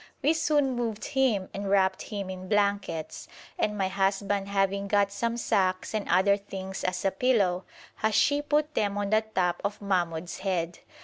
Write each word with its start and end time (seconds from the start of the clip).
We 0.23 0.33
soon 0.33 0.71
moved 0.71 1.05
him 1.05 1.47
and 1.53 1.69
wrapped 1.69 2.01
him 2.01 2.31
in 2.31 2.49
blankets, 2.49 3.27
and 3.59 3.77
my 3.77 3.87
husband 3.87 4.47
having 4.47 4.87
got 4.87 5.11
some 5.11 5.37
sacks 5.37 5.93
and 5.93 6.09
other 6.09 6.37
things 6.37 6.83
as 6.83 7.05
a 7.05 7.11
pillow, 7.11 7.65
Hashi 7.97 8.41
put 8.41 8.73
them 8.73 8.97
on 8.97 9.11
the 9.11 9.21
top 9.21 9.61
of 9.63 9.79
Mahmoud's 9.79 10.39
head. 10.39 10.79